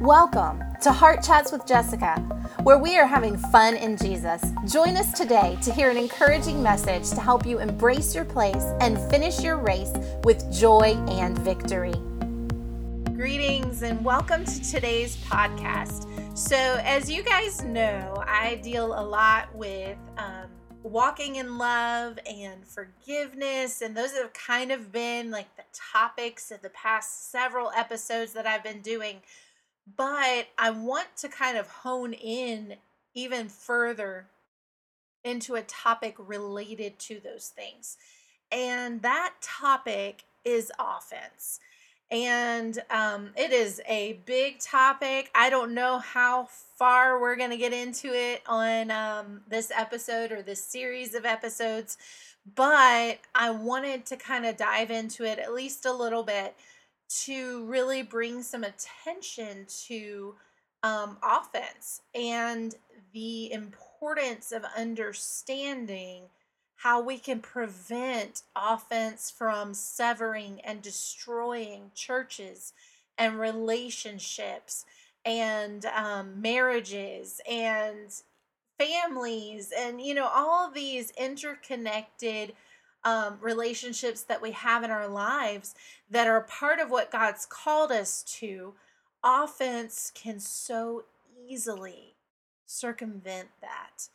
Welcome 0.00 0.62
to 0.80 0.92
Heart 0.92 1.22
Chats 1.22 1.52
with 1.52 1.66
Jessica, 1.66 2.14
where 2.62 2.78
we 2.78 2.96
are 2.96 3.06
having 3.06 3.36
fun 3.36 3.76
in 3.76 3.98
Jesus. 3.98 4.42
Join 4.66 4.96
us 4.96 5.12
today 5.12 5.58
to 5.60 5.70
hear 5.70 5.90
an 5.90 5.98
encouraging 5.98 6.62
message 6.62 7.10
to 7.10 7.20
help 7.20 7.44
you 7.44 7.58
embrace 7.58 8.14
your 8.14 8.24
place 8.24 8.64
and 8.80 8.98
finish 9.10 9.42
your 9.42 9.58
race 9.58 9.92
with 10.24 10.50
joy 10.50 10.96
and 11.10 11.38
victory. 11.40 11.92
Greetings 13.14 13.82
and 13.82 14.02
welcome 14.02 14.46
to 14.46 14.62
today's 14.62 15.18
podcast. 15.18 16.08
So, 16.34 16.56
as 16.56 17.10
you 17.10 17.22
guys 17.22 17.62
know, 17.62 18.24
I 18.26 18.58
deal 18.62 18.98
a 18.98 19.04
lot 19.04 19.54
with 19.54 19.98
um, 20.16 20.48
walking 20.82 21.36
in 21.36 21.58
love 21.58 22.18
and 22.24 22.66
forgiveness, 22.66 23.82
and 23.82 23.94
those 23.94 24.12
have 24.12 24.32
kind 24.32 24.72
of 24.72 24.92
been 24.92 25.30
like 25.30 25.54
the 25.56 25.64
topics 25.74 26.50
of 26.50 26.62
the 26.62 26.70
past 26.70 27.30
several 27.30 27.70
episodes 27.76 28.32
that 28.32 28.46
I've 28.46 28.64
been 28.64 28.80
doing 28.80 29.20
but 29.96 30.48
I 30.58 30.70
want 30.70 31.08
to 31.18 31.28
kind 31.28 31.56
of 31.56 31.68
hone 31.68 32.12
in 32.12 32.76
even 33.14 33.48
further 33.48 34.26
into 35.24 35.54
a 35.54 35.62
topic 35.62 36.14
related 36.18 36.98
to 36.98 37.20
those 37.20 37.48
things. 37.48 37.96
And 38.50 39.02
that 39.02 39.34
topic 39.40 40.24
is 40.44 40.72
offense. 40.78 41.60
And 42.10 42.80
um, 42.90 43.30
it 43.36 43.52
is 43.52 43.80
a 43.86 44.20
big 44.26 44.58
topic. 44.58 45.30
I 45.34 45.48
don't 45.48 45.74
know 45.74 45.98
how 45.98 46.48
far 46.76 47.20
we're 47.20 47.36
going 47.36 47.50
to 47.50 47.56
get 47.56 47.72
into 47.72 48.08
it 48.08 48.42
on 48.46 48.90
um, 48.90 49.42
this 49.48 49.70
episode 49.76 50.32
or 50.32 50.42
this 50.42 50.64
series 50.64 51.14
of 51.14 51.24
episodes, 51.24 51.98
but 52.56 53.18
I 53.34 53.50
wanted 53.50 54.06
to 54.06 54.16
kind 54.16 54.44
of 54.44 54.56
dive 54.56 54.90
into 54.90 55.24
it 55.24 55.38
at 55.38 55.52
least 55.52 55.86
a 55.86 55.92
little 55.92 56.24
bit 56.24 56.56
to 57.10 57.64
really 57.66 58.02
bring 58.02 58.42
some 58.42 58.64
attention 58.64 59.66
to 59.86 60.34
um, 60.82 61.18
offense 61.22 62.02
and 62.14 62.76
the 63.12 63.52
importance 63.52 64.52
of 64.52 64.64
understanding 64.76 66.22
how 66.76 67.02
we 67.02 67.18
can 67.18 67.40
prevent 67.40 68.42
offense 68.56 69.30
from 69.30 69.74
severing 69.74 70.60
and 70.64 70.80
destroying 70.80 71.90
churches 71.94 72.72
and 73.18 73.38
relationships 73.38 74.86
and 75.26 75.84
um, 75.84 76.40
marriages 76.40 77.40
and 77.50 78.22
families 78.78 79.72
and 79.76 80.00
you 80.00 80.14
know 80.14 80.30
all 80.34 80.70
these 80.70 81.10
interconnected 81.18 82.54
um, 83.04 83.38
relationships 83.40 84.22
that 84.22 84.42
we 84.42 84.52
have 84.52 84.82
in 84.84 84.90
our 84.90 85.08
lives 85.08 85.74
that 86.10 86.26
are 86.26 86.42
part 86.42 86.78
of 86.78 86.90
what 86.90 87.10
God's 87.10 87.46
called 87.46 87.90
us 87.90 88.22
to, 88.38 88.74
offense 89.24 90.12
can 90.14 90.40
so 90.40 91.04
easily 91.48 92.14
circumvent 92.66 93.48
that. 93.60 94.08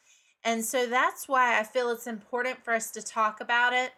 And 0.43 0.63
so 0.63 0.85
that's 0.85 1.27
why 1.27 1.59
I 1.59 1.63
feel 1.63 1.89
it's 1.89 2.07
important 2.07 2.63
for 2.63 2.73
us 2.73 2.91
to 2.91 3.01
talk 3.01 3.41
about 3.41 3.73
it 3.73 3.91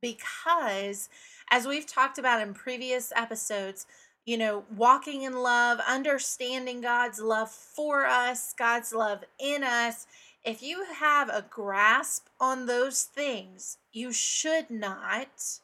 because, 0.00 1.08
as 1.50 1.66
we've 1.66 1.86
talked 1.86 2.18
about 2.18 2.42
in 2.42 2.54
previous 2.54 3.12
episodes, 3.14 3.86
you 4.24 4.38
know, 4.38 4.64
walking 4.74 5.22
in 5.22 5.34
love, 5.34 5.80
understanding 5.86 6.80
God's 6.80 7.20
love 7.20 7.50
for 7.50 8.06
us, 8.06 8.54
God's 8.54 8.94
love 8.94 9.24
in 9.38 9.62
us, 9.62 10.06
if 10.44 10.62
you 10.62 10.84
have 10.84 11.28
a 11.28 11.46
grasp 11.48 12.26
on 12.38 12.66
those 12.66 13.02
things, 13.02 13.78
you 13.92 14.12
should 14.12 14.70
not 14.70 15.60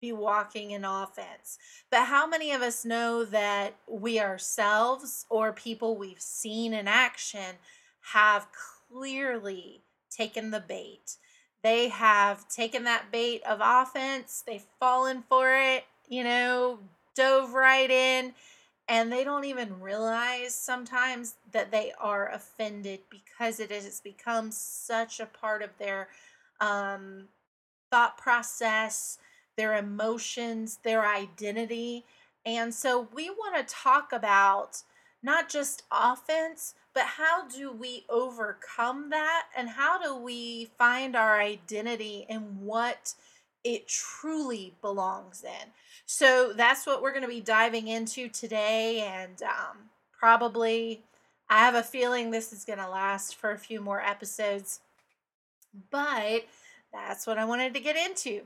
be 0.00 0.12
walking 0.12 0.70
in 0.70 0.84
offense. 0.84 1.58
But 1.90 2.04
how 2.04 2.26
many 2.26 2.52
of 2.52 2.62
us 2.62 2.84
know 2.84 3.24
that 3.24 3.74
we 3.88 4.20
ourselves 4.20 5.24
or 5.28 5.52
people 5.52 5.96
we've 5.96 6.20
seen 6.20 6.72
in 6.72 6.86
action 6.86 7.56
have 8.12 8.48
clearly 8.92 9.80
taken 10.10 10.50
the 10.50 10.60
bait? 10.60 11.16
They 11.62 11.88
have 11.88 12.48
taken 12.48 12.84
that 12.84 13.10
bait 13.10 13.42
of 13.44 13.60
offense, 13.62 14.44
they've 14.46 14.64
fallen 14.78 15.24
for 15.28 15.56
it, 15.56 15.84
you 16.08 16.22
know, 16.22 16.78
dove 17.14 17.54
right 17.54 17.90
in 17.90 18.34
and 18.88 19.12
they 19.12 19.22
don't 19.22 19.44
even 19.44 19.80
realize 19.80 20.54
sometimes 20.54 21.34
that 21.52 21.70
they 21.70 21.92
are 22.00 22.30
offended 22.30 23.00
because 23.10 23.60
it 23.60 23.70
has 23.70 24.00
become 24.00 24.50
such 24.50 25.20
a 25.20 25.26
part 25.26 25.62
of 25.62 25.70
their 25.78 26.08
um, 26.60 27.24
thought 27.90 28.16
process, 28.16 29.18
their 29.56 29.76
emotions, 29.76 30.78
their 30.82 31.06
identity. 31.06 32.04
And 32.46 32.72
so 32.72 33.08
we 33.12 33.28
want 33.28 33.56
to 33.56 33.74
talk 33.74 34.12
about 34.12 34.82
not 35.22 35.50
just 35.50 35.82
offense, 35.92 36.74
but 36.94 37.04
how 37.04 37.46
do 37.46 37.70
we 37.70 38.04
overcome 38.08 39.10
that 39.10 39.46
and 39.56 39.68
how 39.68 40.00
do 40.00 40.16
we 40.16 40.70
find 40.78 41.14
our 41.14 41.40
identity 41.40 42.24
in 42.28 42.40
what 42.60 43.14
it 43.64 43.88
truly 43.88 44.74
belongs 44.80 45.44
in. 45.44 45.68
So 46.06 46.52
that's 46.54 46.86
what 46.86 47.02
we're 47.02 47.12
going 47.12 47.22
to 47.22 47.28
be 47.28 47.40
diving 47.40 47.88
into 47.88 48.28
today. 48.28 49.00
And 49.00 49.42
um, 49.42 49.76
probably, 50.18 51.02
I 51.50 51.58
have 51.58 51.74
a 51.74 51.82
feeling 51.82 52.30
this 52.30 52.52
is 52.52 52.64
going 52.64 52.78
to 52.78 52.88
last 52.88 53.36
for 53.36 53.50
a 53.50 53.58
few 53.58 53.80
more 53.80 54.00
episodes. 54.00 54.80
But 55.90 56.46
that's 56.92 57.26
what 57.26 57.38
I 57.38 57.44
wanted 57.44 57.74
to 57.74 57.80
get 57.80 57.96
into. 57.96 58.42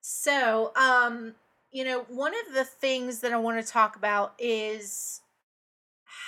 So, 0.00 0.72
um, 0.76 1.34
you 1.70 1.84
know, 1.84 2.04
one 2.08 2.32
of 2.46 2.54
the 2.54 2.64
things 2.64 3.20
that 3.20 3.32
I 3.32 3.38
want 3.38 3.64
to 3.64 3.72
talk 3.72 3.96
about 3.96 4.34
is 4.38 5.20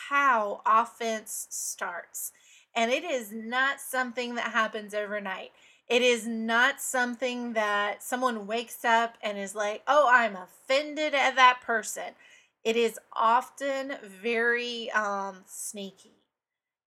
how 0.08 0.60
offense 0.66 1.46
starts. 1.50 2.32
And 2.74 2.90
it 2.90 3.04
is 3.04 3.32
not 3.32 3.80
something 3.80 4.34
that 4.36 4.52
happens 4.52 4.94
overnight. 4.94 5.52
It 5.90 6.02
is 6.02 6.24
not 6.24 6.80
something 6.80 7.54
that 7.54 8.00
someone 8.00 8.46
wakes 8.46 8.84
up 8.84 9.16
and 9.22 9.36
is 9.36 9.56
like, 9.56 9.82
oh, 9.88 10.08
I'm 10.08 10.36
offended 10.36 11.14
at 11.14 11.34
that 11.34 11.62
person. 11.62 12.14
It 12.62 12.76
is 12.76 12.96
often 13.12 13.94
very 14.04 14.88
um, 14.92 15.38
sneaky. 15.46 16.22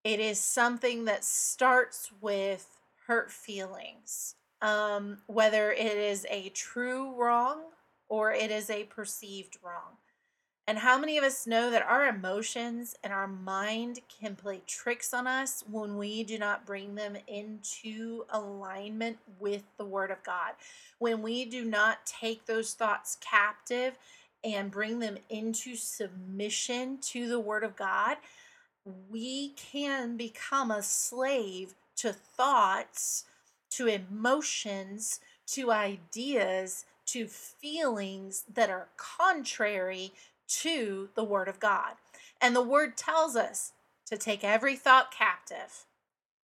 It 0.05 0.21
is 0.21 0.39
something 0.39 1.03
that 1.05 1.25
starts 1.25 2.11
with 2.21 2.65
hurt 3.07 3.29
feelings, 3.29 4.35
um, 4.61 5.17
whether 5.27 5.73
it 5.73 5.97
is 5.97 6.25
a 6.29 6.47
true 6.49 7.13
wrong 7.13 7.59
or 8.07 8.31
it 8.31 8.51
is 8.51 8.69
a 8.69 8.85
perceived 8.85 9.57
wrong. 9.61 9.97
And 10.65 10.77
how 10.77 10.97
many 10.97 11.17
of 11.17 11.25
us 11.25 11.45
know 11.45 11.69
that 11.71 11.85
our 11.85 12.07
emotions 12.07 12.95
and 13.03 13.11
our 13.11 13.27
mind 13.27 13.99
can 14.07 14.35
play 14.35 14.61
tricks 14.65 15.13
on 15.13 15.27
us 15.27 15.63
when 15.69 15.97
we 15.97 16.23
do 16.23 16.39
not 16.39 16.65
bring 16.65 16.95
them 16.95 17.17
into 17.27 18.23
alignment 18.29 19.17
with 19.39 19.63
the 19.77 19.83
Word 19.83 20.09
of 20.09 20.23
God? 20.23 20.53
When 20.99 21.21
we 21.21 21.43
do 21.43 21.65
not 21.65 22.05
take 22.05 22.45
those 22.45 22.73
thoughts 22.73 23.17
captive 23.19 23.97
and 24.41 24.71
bring 24.71 24.99
them 24.99 25.17
into 25.29 25.75
submission 25.75 26.97
to 27.01 27.27
the 27.27 27.41
Word 27.41 27.65
of 27.65 27.75
God, 27.75 28.17
we 29.09 29.49
can 29.49 30.15
become 30.15 30.71
a 30.71 30.81
slave 30.81 31.75
to 31.97 32.13
thoughts, 32.13 33.25
to 33.71 33.87
emotions, 33.87 35.19
to 35.47 35.71
ideas, 35.71 36.85
to 37.05 37.27
feelings 37.27 38.45
that 38.53 38.69
are 38.69 38.87
contrary 38.95 40.13
to 40.47 41.09
the 41.15 41.23
Word 41.23 41.47
of 41.47 41.59
God. 41.59 41.93
And 42.41 42.55
the 42.55 42.63
Word 42.63 42.97
tells 42.97 43.35
us 43.35 43.73
to 44.05 44.17
take 44.17 44.43
every 44.43 44.75
thought 44.75 45.11
captive. 45.11 45.85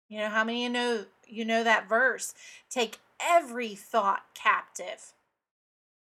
You 0.07 0.19
know 0.19 0.29
how 0.29 0.43
many 0.43 0.63
you 0.63 0.69
know 0.69 1.05
you 1.27 1.45
know 1.45 1.63
that 1.63 1.87
verse? 1.87 2.33
Take 2.69 2.97
every 3.21 3.75
thought 3.75 4.23
captive. 4.33 5.13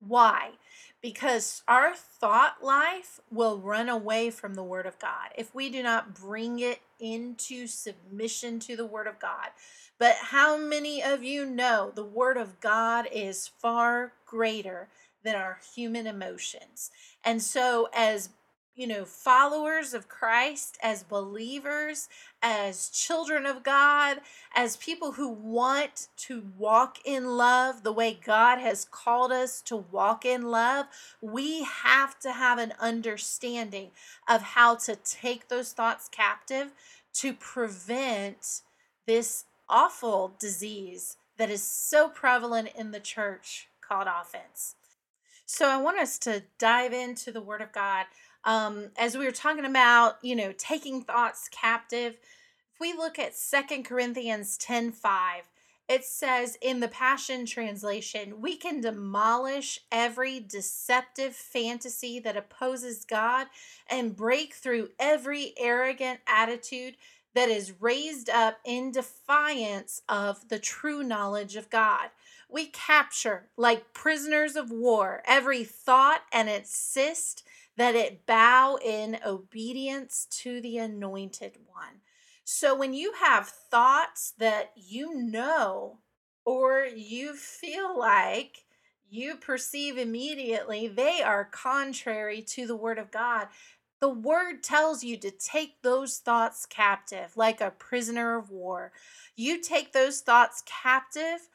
Why? 0.00 0.52
Because 1.02 1.62
our 1.68 1.94
thought 1.94 2.62
life 2.62 3.20
will 3.30 3.58
run 3.58 3.88
away 3.88 4.30
from 4.30 4.54
the 4.54 4.62
Word 4.62 4.86
of 4.86 4.98
God 4.98 5.30
if 5.36 5.54
we 5.54 5.68
do 5.68 5.82
not 5.82 6.14
bring 6.14 6.60
it 6.60 6.80
into 7.00 7.66
submission 7.66 8.60
to 8.60 8.76
the 8.76 8.86
Word 8.86 9.06
of 9.06 9.18
God. 9.18 9.48
But 9.98 10.14
how 10.16 10.56
many 10.56 11.02
of 11.02 11.24
you 11.24 11.44
know 11.44 11.92
the 11.94 12.04
Word 12.04 12.36
of 12.36 12.60
God 12.60 13.08
is 13.12 13.48
far 13.48 14.12
greater 14.26 14.88
than 15.24 15.34
our 15.34 15.58
human 15.74 16.06
emotions. 16.06 16.90
And 17.24 17.42
so, 17.42 17.88
as 17.92 18.30
you 18.78 18.86
know, 18.86 19.04
followers 19.04 19.92
of 19.92 20.08
Christ, 20.08 20.78
as 20.80 21.02
believers, 21.02 22.08
as 22.40 22.88
children 22.90 23.44
of 23.44 23.64
God, 23.64 24.18
as 24.54 24.76
people 24.76 25.10
who 25.10 25.28
want 25.28 26.06
to 26.18 26.44
walk 26.56 26.98
in 27.04 27.26
love 27.36 27.82
the 27.82 27.92
way 27.92 28.16
God 28.24 28.60
has 28.60 28.86
called 28.88 29.32
us 29.32 29.60
to 29.62 29.76
walk 29.76 30.24
in 30.24 30.42
love, 30.42 30.86
we 31.20 31.64
have 31.64 32.20
to 32.20 32.30
have 32.30 32.60
an 32.60 32.72
understanding 32.78 33.90
of 34.28 34.42
how 34.42 34.76
to 34.76 34.94
take 34.94 35.48
those 35.48 35.72
thoughts 35.72 36.08
captive 36.08 36.70
to 37.14 37.32
prevent 37.32 38.62
this 39.06 39.46
awful 39.68 40.36
disease 40.38 41.16
that 41.36 41.50
is 41.50 41.64
so 41.64 42.08
prevalent 42.08 42.68
in 42.78 42.92
the 42.92 43.00
church 43.00 43.66
called 43.80 44.06
offense. 44.06 44.76
So 45.50 45.66
I 45.66 45.78
want 45.78 45.98
us 45.98 46.18
to 46.20 46.42
dive 46.58 46.92
into 46.92 47.32
the 47.32 47.40
Word 47.40 47.62
of 47.62 47.72
God. 47.72 48.04
Um, 48.44 48.90
as 48.98 49.16
we 49.16 49.24
were 49.24 49.32
talking 49.32 49.64
about, 49.64 50.18
you 50.20 50.36
know, 50.36 50.52
taking 50.58 51.00
thoughts 51.00 51.48
captive, 51.48 52.18
if 52.74 52.78
we 52.78 52.92
look 52.92 53.18
at 53.18 53.34
Second 53.34 53.84
Corinthians 53.84 54.58
10 54.58 54.92
5, 54.92 55.48
it 55.88 56.04
says 56.04 56.58
in 56.60 56.80
the 56.80 56.88
Passion 56.88 57.46
Translation, 57.46 58.42
we 58.42 58.56
can 58.56 58.82
demolish 58.82 59.80
every 59.90 60.38
deceptive 60.38 61.34
fantasy 61.34 62.20
that 62.20 62.36
opposes 62.36 63.06
God 63.06 63.46
and 63.88 64.14
break 64.14 64.52
through 64.52 64.90
every 65.00 65.54
arrogant 65.58 66.20
attitude 66.28 66.96
that 67.34 67.48
is 67.48 67.80
raised 67.80 68.28
up 68.28 68.58
in 68.66 68.92
defiance 68.92 70.02
of 70.10 70.50
the 70.50 70.58
true 70.58 71.02
knowledge 71.02 71.56
of 71.56 71.70
God. 71.70 72.10
We 72.48 72.66
capture, 72.66 73.50
like 73.56 73.92
prisoners 73.92 74.56
of 74.56 74.70
war, 74.70 75.22
every 75.26 75.64
thought 75.64 76.22
and 76.32 76.48
insist 76.48 77.44
that 77.76 77.94
it 77.94 78.26
bow 78.26 78.78
in 78.84 79.18
obedience 79.24 80.26
to 80.30 80.60
the 80.60 80.78
anointed 80.78 81.58
one. 81.66 82.00
So 82.44 82.74
when 82.74 82.94
you 82.94 83.12
have 83.20 83.48
thoughts 83.48 84.32
that 84.38 84.72
you 84.74 85.14
know 85.14 85.98
or 86.44 86.86
you 86.86 87.34
feel 87.34 87.98
like 87.98 88.64
you 89.10 89.36
perceive 89.36 89.98
immediately, 89.98 90.88
they 90.88 91.20
are 91.22 91.44
contrary 91.44 92.42
to 92.42 92.66
the 92.66 92.76
word 92.76 92.98
of 92.98 93.10
God. 93.10 93.48
The 94.00 94.08
word 94.08 94.62
tells 94.62 95.04
you 95.04 95.16
to 95.18 95.30
take 95.30 95.82
those 95.82 96.18
thoughts 96.18 96.66
captive 96.66 97.36
like 97.36 97.60
a 97.60 97.70
prisoner 97.70 98.38
of 98.38 98.50
war. 98.50 98.92
You 99.36 99.60
take 99.60 99.92
those 99.92 100.20
thoughts 100.20 100.62
captive, 100.64 101.48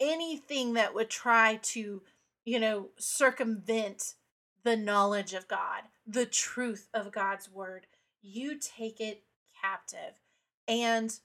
anything 0.00 0.74
that 0.74 0.94
would 0.94 1.10
try 1.10 1.58
to, 1.62 2.02
you 2.44 2.58
know, 2.58 2.88
circumvent 2.98 4.14
the 4.62 4.76
knowledge 4.76 5.34
of 5.34 5.48
God, 5.48 5.82
the 6.06 6.26
truth 6.26 6.88
of 6.92 7.12
God's 7.12 7.50
word, 7.50 7.86
you 8.22 8.58
take 8.58 9.00
it 9.00 9.22
captive 9.60 10.14
and 10.68 11.18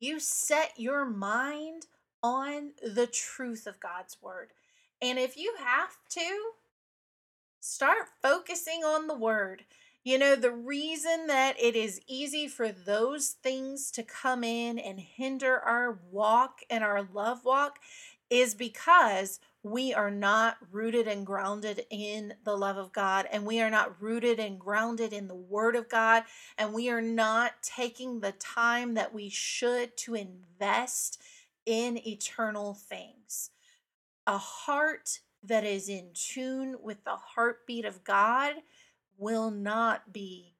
you 0.00 0.18
set 0.18 0.72
your 0.76 1.04
mind 1.04 1.86
on 2.22 2.72
the 2.82 3.06
truth 3.06 3.66
of 3.66 3.80
God's 3.80 4.16
word. 4.20 4.52
And 5.00 5.18
if 5.18 5.36
you 5.36 5.54
have 5.58 5.96
to, 6.10 6.52
start 7.62 8.08
focusing 8.20 8.82
on 8.84 9.06
the 9.06 9.14
word. 9.14 9.64
You 10.04 10.18
know, 10.18 10.34
the 10.34 10.50
reason 10.50 11.28
that 11.28 11.54
it 11.60 11.76
is 11.76 12.00
easy 12.08 12.48
for 12.48 12.72
those 12.72 13.28
things 13.28 13.92
to 13.92 14.02
come 14.02 14.42
in 14.42 14.76
and 14.76 14.98
hinder 14.98 15.60
our 15.60 16.00
walk 16.10 16.58
and 16.68 16.82
our 16.82 17.02
love 17.14 17.44
walk 17.44 17.78
is 18.28 18.52
because 18.54 19.38
we 19.62 19.94
are 19.94 20.10
not 20.10 20.56
rooted 20.72 21.06
and 21.06 21.24
grounded 21.24 21.86
in 21.88 22.34
the 22.42 22.56
love 22.56 22.76
of 22.76 22.92
God, 22.92 23.28
and 23.30 23.46
we 23.46 23.60
are 23.60 23.70
not 23.70 24.02
rooted 24.02 24.40
and 24.40 24.58
grounded 24.58 25.12
in 25.12 25.28
the 25.28 25.36
Word 25.36 25.76
of 25.76 25.88
God, 25.88 26.24
and 26.58 26.72
we 26.72 26.90
are 26.90 27.02
not 27.02 27.62
taking 27.62 28.18
the 28.18 28.32
time 28.32 28.94
that 28.94 29.14
we 29.14 29.28
should 29.28 29.96
to 29.98 30.16
invest 30.16 31.22
in 31.64 31.96
eternal 32.04 32.74
things. 32.74 33.50
A 34.26 34.38
heart 34.38 35.20
that 35.44 35.62
is 35.62 35.88
in 35.88 36.10
tune 36.12 36.76
with 36.82 37.04
the 37.04 37.16
heartbeat 37.16 37.84
of 37.84 38.02
God 38.02 38.54
will 39.22 39.52
not 39.52 40.12
be 40.12 40.56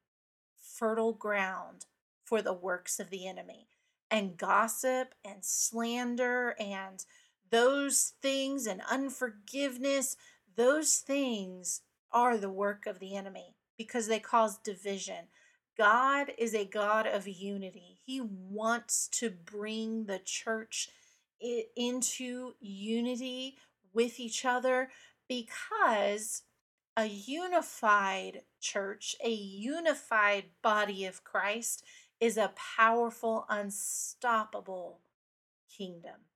fertile 0.57 1.11
ground 1.11 1.85
for 2.23 2.41
the 2.41 2.53
works 2.53 2.99
of 2.99 3.09
the 3.09 3.27
enemy. 3.27 3.67
And 4.09 4.37
gossip 4.37 5.15
and 5.25 5.43
slander 5.43 6.55
and 6.57 7.03
those 7.51 8.13
things 8.21 8.65
and 8.65 8.81
unforgiveness, 8.89 10.15
those 10.55 10.97
things 10.97 11.81
are 12.11 12.37
the 12.37 12.49
work 12.49 12.85
of 12.85 12.99
the 12.99 13.15
enemy 13.15 13.55
because 13.77 14.07
they 14.07 14.19
cause 14.19 14.57
division. 14.57 15.27
God 15.77 16.31
is 16.37 16.53
a 16.53 16.63
God 16.65 17.05
of 17.05 17.27
unity. 17.27 17.99
He 18.05 18.21
wants 18.21 19.09
to 19.19 19.29
bring 19.29 20.05
the 20.05 20.19
church 20.19 20.89
into 21.75 22.53
unity 22.61 23.57
with 23.93 24.19
each 24.19 24.45
other 24.45 24.89
because 25.27 26.43
a 26.95 27.05
unified 27.05 28.41
church, 28.61 29.15
a 29.23 29.31
unified 29.31 30.45
body 30.61 31.05
of 31.05 31.23
Christ 31.23 31.83
is 32.19 32.37
a 32.37 32.53
powerful, 32.77 33.45
unstoppable 33.49 34.99
kingdom. 35.75 36.27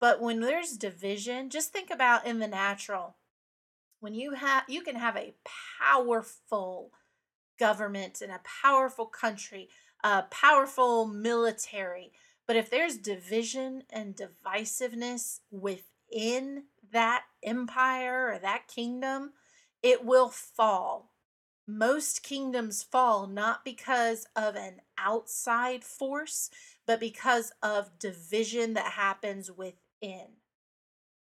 But 0.00 0.20
when 0.20 0.40
there's 0.40 0.76
division, 0.76 1.50
just 1.50 1.72
think 1.72 1.90
about 1.90 2.26
in 2.26 2.38
the 2.38 2.48
natural. 2.48 3.16
When 4.00 4.14
you 4.14 4.32
have 4.34 4.62
you 4.68 4.82
can 4.82 4.94
have 4.94 5.16
a 5.16 5.34
powerful 5.80 6.92
government 7.58 8.20
and 8.22 8.30
a 8.30 8.40
powerful 8.62 9.06
country, 9.06 9.68
a 10.04 10.22
powerful 10.22 11.06
military, 11.06 12.12
but 12.46 12.56
if 12.56 12.70
there's 12.70 12.96
division 12.96 13.82
and 13.90 14.16
divisiveness 14.16 15.40
within 15.50 16.64
that 16.92 17.24
empire 17.42 18.32
or 18.32 18.38
that 18.38 18.68
kingdom, 18.68 19.32
it 19.82 20.04
will 20.04 20.28
fall. 20.28 21.12
Most 21.66 22.22
kingdoms 22.22 22.82
fall 22.82 23.26
not 23.26 23.64
because 23.64 24.26
of 24.34 24.56
an 24.56 24.80
outside 24.96 25.84
force, 25.84 26.50
but 26.86 26.98
because 26.98 27.52
of 27.62 27.98
division 27.98 28.74
that 28.74 28.92
happens 28.92 29.50
within. 29.50 30.38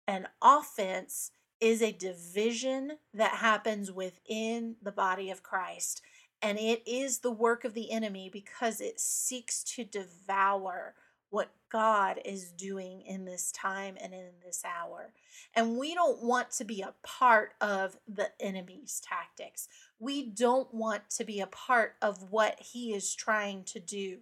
An 0.07 0.29
offense 0.41 1.33
is 1.61 1.83
a 1.83 1.91
division 1.91 2.93
that 3.13 3.37
happens 3.37 3.91
within 3.91 4.77
the 4.81 4.93
body 4.93 5.31
of 5.31 5.43
Christ. 5.43 6.01
And 6.43 6.59
it 6.59 6.87
is 6.87 7.21
the 7.21 7.33
work 7.33 7.65
of 7.65 7.75
the 7.75 7.91
enemy 7.91 8.31
because 8.33 8.81
it 8.81 9.01
seeks 9.01 9.65
to 9.65 9.85
devour 9.85 10.95
what 11.31 11.51
God 11.71 12.21
is 12.25 12.51
doing 12.53 13.03
in 13.03 13.25
this 13.25 13.51
time 13.53 13.97
and 14.01 14.15
in 14.15 14.31
this 14.45 14.63
hour. 14.65 15.13
And 15.55 15.77
we 15.77 15.95
don't 15.95 16.23
want 16.23 16.51
to 16.53 16.65
be 16.65 16.83
a 16.83 16.95
part 17.03 17.55
of 17.61 17.97
the 18.07 18.31
enemy's 18.41 19.01
tactics. 19.01 19.69
We 19.99 20.31
don't 20.31 20.73
want 20.73 21.11
to 21.11 21.25
be 21.25 21.41
a 21.41 21.47
part 21.47 21.95
of 22.01 22.31
what 22.31 22.61
he 22.61 22.95
is 22.95 23.15
trying 23.15 23.65
to 23.65 23.81
do. 23.81 24.19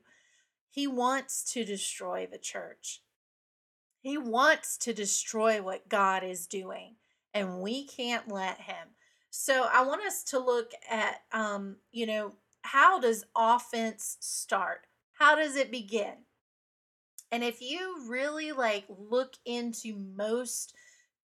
He 0.71 0.87
wants 0.87 1.53
to 1.53 1.65
destroy 1.65 2.27
the 2.31 2.39
church. 2.39 3.03
He 4.01 4.19
wants 4.19 4.77
to 4.79 4.93
destroy 4.93 5.62
what 5.62 5.89
God 5.89 6.25
is 6.25 6.47
doing, 6.47 6.97
and 7.33 7.61
we 7.61 7.87
can't 7.87 8.29
let 8.31 8.61
him. 8.61 8.89
So 9.31 9.67
I 9.73 9.83
want 9.85 10.05
us 10.05 10.23
to 10.25 10.39
look 10.39 10.73
at, 10.91 11.23
um, 11.33 11.77
you 11.91 12.06
know, 12.06 12.32
how 12.63 13.01
does 13.01 13.25
offense 13.34 14.17
start? 14.20 14.87
How 15.15 15.37
does 15.37 15.56
it 15.56 15.70
begin? 15.70 16.15
And 17.34 17.43
if 17.43 17.60
you 17.60 17.96
really 18.06 18.53
like 18.53 18.84
look 18.88 19.34
into 19.44 19.96
most 19.96 20.72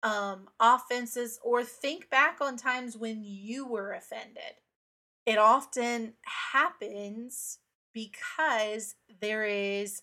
um, 0.01 0.47
offenses 0.57 1.41
or 1.43 1.61
think 1.65 2.09
back 2.09 2.37
on 2.39 2.55
times 2.55 2.95
when 2.95 3.21
you 3.21 3.67
were 3.67 3.91
offended, 3.91 4.61
it 5.25 5.37
often 5.37 6.13
happens 6.53 7.57
because 7.93 8.95
there 9.19 9.43
is 9.43 10.01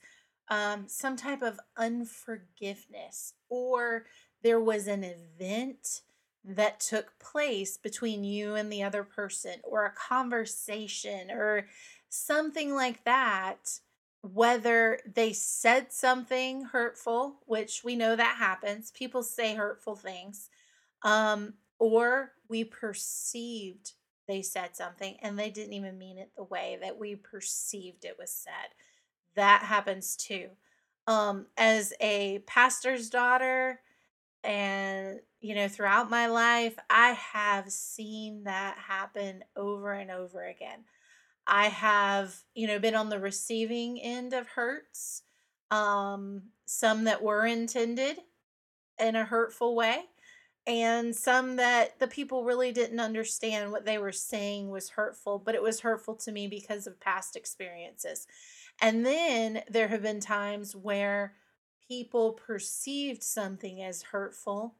um, 0.50 0.84
some 0.86 1.16
type 1.16 1.40
of 1.40 1.58
unforgiveness, 1.78 3.32
or 3.48 4.04
there 4.42 4.60
was 4.60 4.86
an 4.88 5.02
event 5.02 6.02
that 6.44 6.78
took 6.78 7.18
place 7.18 7.78
between 7.78 8.22
you 8.22 8.54
and 8.54 8.70
the 8.70 8.82
other 8.82 9.02
person, 9.02 9.60
or 9.64 9.86
a 9.86 9.94
conversation, 9.94 11.30
or 11.30 11.68
something 12.10 12.74
like 12.74 13.02
that. 13.04 13.80
Whether 14.32 15.00
they 15.06 15.32
said 15.32 15.92
something 15.92 16.62
hurtful, 16.64 17.36
which 17.46 17.82
we 17.84 17.96
know 17.96 18.16
that 18.16 18.36
happens, 18.38 18.90
people 18.90 19.22
say 19.22 19.54
hurtful 19.54 19.96
things, 19.96 20.50
um, 21.02 21.54
or 21.78 22.32
we 22.48 22.64
perceived 22.64 23.92
they 24.28 24.42
said 24.42 24.74
something 24.74 25.16
and 25.22 25.38
they 25.38 25.50
didn't 25.50 25.74
even 25.74 25.96
mean 25.96 26.18
it 26.18 26.32
the 26.36 26.42
way 26.42 26.78
that 26.82 26.98
we 26.98 27.14
perceived 27.14 28.04
it 28.04 28.16
was 28.18 28.32
said 28.32 28.74
that 29.36 29.62
happens 29.62 30.16
too. 30.16 30.48
Um, 31.06 31.46
as 31.56 31.92
a 32.00 32.40
pastor's 32.46 33.08
daughter, 33.08 33.80
and 34.42 35.20
you 35.40 35.54
know, 35.54 35.68
throughout 35.68 36.10
my 36.10 36.26
life, 36.26 36.76
I 36.90 37.10
have 37.12 37.70
seen 37.70 38.44
that 38.44 38.76
happen 38.78 39.44
over 39.54 39.92
and 39.92 40.10
over 40.10 40.44
again. 40.44 40.84
I 41.46 41.68
have, 41.68 42.42
you 42.54 42.66
know, 42.66 42.78
been 42.78 42.94
on 42.94 43.08
the 43.08 43.20
receiving 43.20 44.00
end 44.00 44.32
of 44.32 44.48
hurts, 44.48 45.22
um, 45.70 46.42
some 46.66 47.04
that 47.04 47.22
were 47.22 47.46
intended 47.46 48.18
in 48.98 49.16
a 49.16 49.24
hurtful 49.24 49.74
way, 49.76 50.04
and 50.66 51.14
some 51.14 51.56
that 51.56 51.98
the 52.00 52.08
people 52.08 52.44
really 52.44 52.72
didn't 52.72 53.00
understand 53.00 53.70
what 53.70 53.84
they 53.84 53.98
were 53.98 54.12
saying 54.12 54.68
was 54.68 54.90
hurtful, 54.90 55.38
but 55.38 55.54
it 55.54 55.62
was 55.62 55.80
hurtful 55.80 56.16
to 56.16 56.32
me 56.32 56.48
because 56.48 56.86
of 56.86 57.00
past 57.00 57.36
experiences. 57.36 58.26
And 58.80 59.06
then 59.06 59.62
there 59.68 59.88
have 59.88 60.02
been 60.02 60.20
times 60.20 60.74
where 60.74 61.34
people 61.88 62.32
perceived 62.32 63.22
something 63.22 63.82
as 63.82 64.02
hurtful 64.02 64.74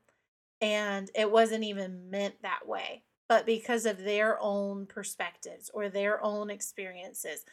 and 0.60 1.10
it 1.14 1.30
wasn't 1.30 1.64
even 1.64 2.10
meant 2.10 2.42
that 2.42 2.66
way. 2.66 3.02
But 3.28 3.46
because 3.46 3.86
of 3.86 4.04
their 4.04 4.38
own 4.40 4.86
perspectives 4.86 5.70
or 5.74 5.88
their 5.88 6.22
own 6.22 6.50
experiences. 6.50 7.44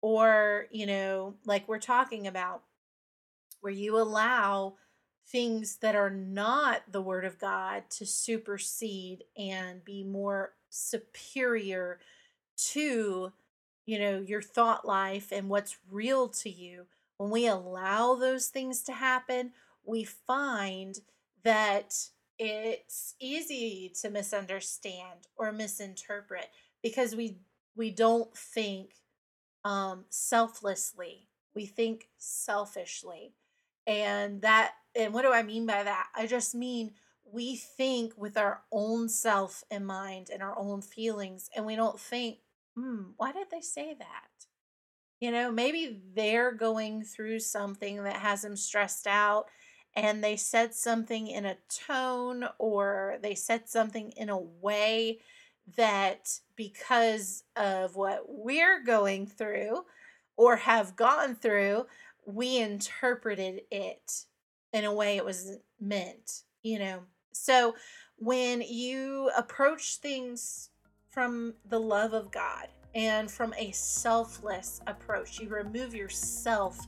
Or, 0.00 0.66
you 0.70 0.86
know, 0.86 1.34
like 1.44 1.66
we're 1.66 1.78
talking 1.78 2.26
about, 2.26 2.62
where 3.60 3.72
you 3.72 3.98
allow 3.98 4.74
things 5.26 5.78
that 5.78 5.96
are 5.96 6.10
not 6.10 6.82
the 6.90 7.02
Word 7.02 7.24
of 7.24 7.38
God 7.38 7.82
to 7.90 8.06
supersede 8.06 9.24
and 9.36 9.84
be 9.84 10.04
more 10.04 10.52
superior 10.70 11.98
to, 12.56 13.32
you 13.86 13.98
know, 13.98 14.20
your 14.20 14.42
thought 14.42 14.86
life 14.86 15.32
and 15.32 15.48
what's 15.48 15.78
real 15.90 16.28
to 16.28 16.48
you. 16.48 16.86
When 17.16 17.30
we 17.30 17.46
allow 17.46 18.14
those 18.14 18.46
things 18.46 18.82
to 18.84 18.92
happen, 18.92 19.50
we 19.84 20.04
find 20.04 21.00
that 21.42 22.10
it's 22.38 23.14
easy 23.20 23.92
to 24.02 24.10
misunderstand 24.10 25.26
or 25.36 25.52
misinterpret 25.52 26.48
because 26.82 27.14
we 27.16 27.38
we 27.76 27.90
don't 27.90 28.36
think 28.36 28.92
um 29.64 30.04
selflessly. 30.10 31.28
We 31.54 31.66
think 31.66 32.08
selfishly. 32.18 33.34
And 33.86 34.42
that 34.42 34.72
and 34.96 35.14
what 35.14 35.22
do 35.22 35.32
i 35.32 35.42
mean 35.42 35.66
by 35.66 35.82
that? 35.84 36.08
I 36.14 36.26
just 36.26 36.54
mean 36.54 36.92
we 37.30 37.56
think 37.56 38.14
with 38.16 38.36
our 38.38 38.62
own 38.72 39.08
self 39.08 39.64
in 39.70 39.84
mind 39.84 40.28
and 40.32 40.42
our 40.42 40.58
own 40.58 40.80
feelings 40.82 41.50
and 41.56 41.66
we 41.66 41.76
don't 41.76 42.00
think 42.00 42.38
hmm 42.76 43.02
why 43.16 43.32
did 43.32 43.48
they 43.50 43.60
say 43.60 43.94
that? 43.98 44.46
You 45.20 45.32
know 45.32 45.50
maybe 45.50 46.00
they're 46.14 46.52
going 46.52 47.02
through 47.04 47.40
something 47.40 48.04
that 48.04 48.16
has 48.16 48.42
them 48.42 48.56
stressed 48.56 49.06
out 49.06 49.46
and 49.98 50.22
they 50.22 50.36
said 50.36 50.76
something 50.76 51.26
in 51.26 51.44
a 51.44 51.56
tone 51.68 52.44
or 52.58 53.16
they 53.20 53.34
said 53.34 53.68
something 53.68 54.12
in 54.16 54.28
a 54.28 54.38
way 54.38 55.18
that 55.76 56.38
because 56.54 57.42
of 57.56 57.96
what 57.96 58.22
we're 58.28 58.80
going 58.84 59.26
through 59.26 59.84
or 60.36 60.54
have 60.54 60.94
gone 60.94 61.34
through, 61.34 61.84
we 62.24 62.60
interpreted 62.60 63.62
it 63.72 64.24
in 64.72 64.84
a 64.84 64.94
way 64.94 65.16
it 65.16 65.24
was 65.24 65.56
meant, 65.80 66.44
you 66.62 66.78
know. 66.78 67.00
So 67.32 67.74
when 68.18 68.62
you 68.62 69.32
approach 69.36 69.96
things 69.96 70.70
from 71.10 71.54
the 71.68 71.80
love 71.80 72.12
of 72.12 72.30
God 72.30 72.68
and 72.94 73.28
from 73.28 73.52
a 73.58 73.72
selfless 73.72 74.80
approach, 74.86 75.40
you 75.40 75.48
remove 75.48 75.92
yourself 75.92 76.78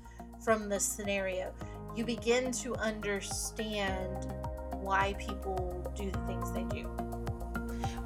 from 0.44 0.68
the 0.68 0.78
scenario 0.78 1.52
you 1.96 2.04
begin 2.04 2.52
to 2.52 2.74
understand 2.76 4.32
why 4.72 5.14
people 5.18 5.92
do 5.96 6.10
the 6.10 6.18
things 6.20 6.52
they 6.52 6.64
do. 6.64 6.88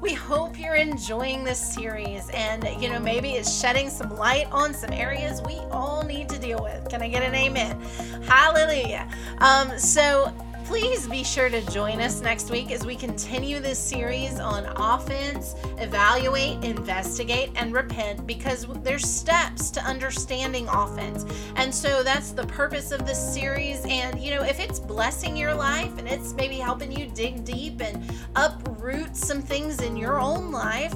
We 0.01 0.13
hope 0.13 0.59
you're 0.59 0.75
enjoying 0.75 1.43
this 1.43 1.73
series 1.73 2.29
and, 2.31 2.63
you 2.81 2.89
know, 2.89 2.99
maybe 2.99 3.31
it's 3.31 3.59
shedding 3.59 3.89
some 3.89 4.15
light 4.17 4.47
on 4.51 4.73
some 4.73 4.91
areas 4.91 5.41
we 5.41 5.55
all 5.71 6.03
need 6.03 6.29
to 6.29 6.37
deal 6.37 6.61
with. 6.61 6.89
Can 6.89 7.01
I 7.01 7.07
get 7.07 7.23
an 7.23 7.33
amen? 7.33 7.79
Hallelujah. 8.27 9.09
Um, 9.39 9.79
so, 9.79 10.33
Please 10.65 11.07
be 11.07 11.23
sure 11.23 11.47
to 11.47 11.61
join 11.71 12.01
us 12.01 12.21
next 12.21 12.49
week 12.49 12.71
as 12.71 12.83
we 12.87 12.95
continue 12.95 13.59
this 13.59 13.77
series 13.77 14.39
on 14.39 14.65
offense, 14.77 15.53
evaluate, 15.77 16.63
investigate, 16.63 17.51
and 17.55 17.71
repent 17.71 18.25
because 18.25 18.65
there's 18.81 19.07
steps 19.07 19.69
to 19.69 19.79
understanding 19.81 20.67
offense. 20.69 21.23
And 21.55 21.73
so 21.73 22.01
that's 22.01 22.31
the 22.31 22.47
purpose 22.47 22.91
of 22.91 23.05
this 23.05 23.33
series. 23.33 23.85
And, 23.85 24.19
you 24.19 24.33
know, 24.33 24.41
if 24.41 24.59
it's 24.59 24.79
blessing 24.79 25.37
your 25.37 25.53
life 25.53 25.95
and 25.99 26.07
it's 26.07 26.33
maybe 26.33 26.55
helping 26.55 26.91
you 26.91 27.05
dig 27.09 27.45
deep 27.45 27.79
and 27.79 28.11
uproot 28.35 29.15
some 29.15 29.43
things 29.43 29.83
in 29.83 29.95
your 29.95 30.19
own 30.19 30.51
life, 30.51 30.95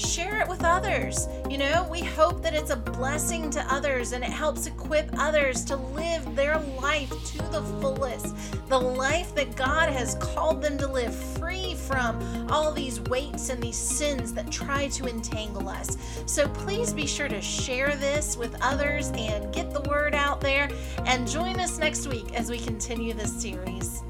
share 0.00 0.40
it 0.40 0.48
with 0.48 0.64
others. 0.64 1.28
You 1.48 1.58
know, 1.58 1.86
we 1.90 2.00
hope 2.00 2.42
that 2.42 2.54
it's 2.54 2.70
a 2.70 2.76
blessing 2.76 3.50
to 3.50 3.60
others 3.72 4.12
and 4.12 4.24
it 4.24 4.30
helps 4.30 4.66
equip 4.66 5.08
others 5.18 5.64
to 5.66 5.76
live 5.76 6.34
their 6.34 6.58
life 6.80 7.10
to 7.10 7.38
the 7.50 7.62
fullest. 7.80 8.34
The 8.68 8.78
life 8.78 9.34
that 9.34 9.56
God 9.56 9.92
has 9.92 10.14
called 10.16 10.62
them 10.62 10.78
to 10.78 10.86
live, 10.86 11.14
free 11.14 11.74
from 11.74 12.50
all 12.50 12.72
these 12.72 13.00
weights 13.02 13.50
and 13.50 13.62
these 13.62 13.76
sins 13.76 14.32
that 14.34 14.50
try 14.50 14.88
to 14.88 15.06
entangle 15.06 15.68
us. 15.68 15.96
So 16.26 16.48
please 16.48 16.92
be 16.92 17.06
sure 17.06 17.28
to 17.28 17.42
share 17.42 17.96
this 17.96 18.36
with 18.36 18.56
others 18.62 19.10
and 19.16 19.52
get 19.52 19.72
the 19.72 19.82
word 19.82 20.14
out 20.14 20.40
there. 20.40 20.70
And 21.06 21.28
join 21.28 21.58
us 21.60 21.78
next 21.78 22.06
week 22.06 22.34
as 22.34 22.50
we 22.50 22.58
continue 22.58 23.12
this 23.14 23.40
series. 23.40 24.02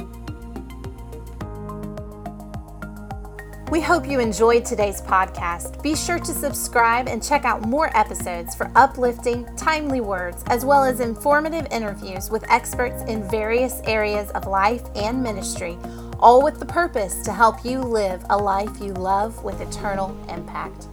We 3.71 3.81
hope 3.81 4.05
you 4.05 4.19
enjoyed 4.19 4.65
today's 4.65 5.01
podcast. 5.01 5.81
Be 5.81 5.95
sure 5.95 6.19
to 6.19 6.35
subscribe 6.35 7.07
and 7.07 7.23
check 7.23 7.45
out 7.45 7.63
more 7.69 7.97
episodes 7.97 8.53
for 8.57 8.69
uplifting, 8.75 9.47
timely 9.57 10.01
words, 10.01 10.43
as 10.49 10.65
well 10.65 10.83
as 10.83 10.99
informative 10.99 11.69
interviews 11.71 12.31
with 12.31 12.45
experts 12.51 13.05
in 13.05 13.23
various 13.31 13.81
areas 13.85 14.29
of 14.31 14.49
life 14.49 14.83
and 14.97 15.23
ministry, 15.23 15.79
all 16.19 16.43
with 16.43 16.59
the 16.59 16.67
purpose 16.67 17.23
to 17.23 17.33
help 17.33 17.65
you 17.65 17.79
live 17.81 18.25
a 18.31 18.37
life 18.37 18.81
you 18.81 18.93
love 18.95 19.45
with 19.45 19.61
eternal 19.61 20.19
impact. 20.29 20.89